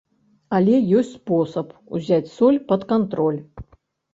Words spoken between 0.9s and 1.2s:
ёсць